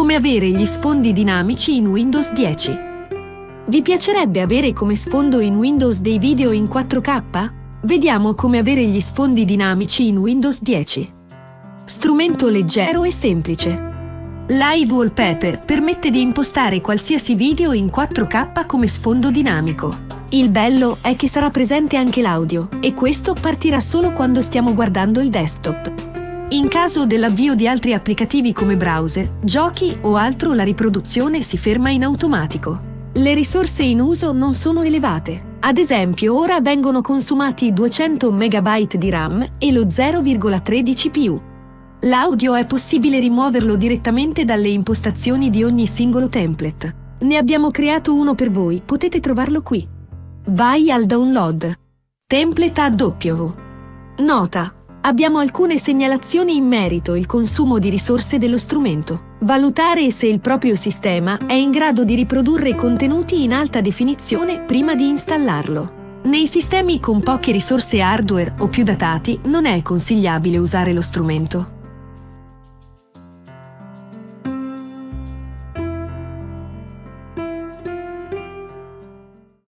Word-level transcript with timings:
Come 0.00 0.14
avere 0.14 0.48
gli 0.48 0.64
sfondi 0.64 1.12
dinamici 1.12 1.76
in 1.76 1.86
Windows 1.86 2.32
10. 2.32 2.78
Vi 3.66 3.82
piacerebbe 3.82 4.40
avere 4.40 4.72
come 4.72 4.96
sfondo 4.96 5.40
in 5.40 5.56
Windows 5.56 6.00
dei 6.00 6.18
video 6.18 6.52
in 6.52 6.68
4K? 6.72 7.50
Vediamo 7.82 8.32
come 8.32 8.56
avere 8.56 8.82
gli 8.86 8.98
sfondi 8.98 9.44
dinamici 9.44 10.08
in 10.08 10.16
Windows 10.16 10.62
10. 10.62 11.12
Strumento 11.84 12.48
leggero 12.48 13.04
e 13.04 13.12
semplice. 13.12 13.88
Live 14.48 14.90
Wallpaper 14.90 15.60
permette 15.60 16.08
di 16.08 16.22
impostare 16.22 16.80
qualsiasi 16.80 17.34
video 17.34 17.72
in 17.72 17.90
4K 17.94 18.64
come 18.64 18.86
sfondo 18.86 19.30
dinamico. 19.30 19.98
Il 20.30 20.48
bello 20.48 20.96
è 21.02 21.14
che 21.14 21.28
sarà 21.28 21.50
presente 21.50 21.98
anche 21.98 22.22
l'audio, 22.22 22.70
e 22.80 22.94
questo 22.94 23.34
partirà 23.38 23.80
solo 23.80 24.12
quando 24.12 24.40
stiamo 24.40 24.72
guardando 24.72 25.20
il 25.20 25.28
desktop. 25.28 26.09
In 26.52 26.66
caso 26.66 27.06
dell'avvio 27.06 27.54
di 27.54 27.68
altri 27.68 27.94
applicativi 27.94 28.52
come 28.52 28.76
browser, 28.76 29.34
giochi 29.40 29.96
o 30.00 30.16
altro 30.16 30.52
la 30.52 30.64
riproduzione 30.64 31.42
si 31.42 31.56
ferma 31.56 31.90
in 31.90 32.02
automatico. 32.02 32.80
Le 33.12 33.34
risorse 33.34 33.84
in 33.84 34.00
uso 34.00 34.32
non 34.32 34.52
sono 34.52 34.82
elevate. 34.82 35.58
Ad 35.60 35.78
esempio, 35.78 36.36
ora 36.36 36.60
vengono 36.60 37.02
consumati 37.02 37.72
200 37.72 38.32
MB 38.32 38.94
di 38.96 39.10
RAM 39.10 39.48
e 39.58 39.70
lo 39.70 39.82
0,3 39.82 40.92
CPU. 40.92 41.40
L'audio 42.00 42.54
è 42.56 42.66
possibile 42.66 43.20
rimuoverlo 43.20 43.76
direttamente 43.76 44.44
dalle 44.44 44.68
impostazioni 44.68 45.50
di 45.50 45.62
ogni 45.62 45.86
singolo 45.86 46.28
template. 46.28 47.16
Ne 47.20 47.36
abbiamo 47.36 47.70
creato 47.70 48.12
uno 48.12 48.34
per 48.34 48.50
voi, 48.50 48.82
potete 48.84 49.20
trovarlo 49.20 49.62
qui. 49.62 49.86
Vai 50.46 50.90
al 50.90 51.06
download. 51.06 51.72
Template 52.26 52.80
a 52.80 52.90
doppio. 52.90 53.54
Nota. 54.18 54.74
Abbiamo 55.02 55.38
alcune 55.38 55.78
segnalazioni 55.78 56.56
in 56.56 56.66
merito 56.66 57.14
il 57.14 57.24
consumo 57.24 57.78
di 57.78 57.88
risorse 57.88 58.36
dello 58.36 58.58
strumento. 58.58 59.36
Valutare 59.40 60.10
se 60.10 60.26
il 60.26 60.40
proprio 60.40 60.74
sistema 60.74 61.38
è 61.46 61.54
in 61.54 61.70
grado 61.70 62.04
di 62.04 62.14
riprodurre 62.14 62.74
contenuti 62.74 63.42
in 63.42 63.54
alta 63.54 63.80
definizione 63.80 64.60
prima 64.60 64.94
di 64.94 65.08
installarlo. 65.08 66.18
Nei 66.24 66.46
sistemi 66.46 67.00
con 67.00 67.22
poche 67.22 67.50
risorse 67.50 68.02
hardware 68.02 68.56
o 68.58 68.68
più 68.68 68.84
datati 68.84 69.40
non 69.44 69.64
è 69.64 69.80
consigliabile 69.80 70.58
usare 70.58 70.92
lo 70.92 71.00
strumento. 71.00 71.78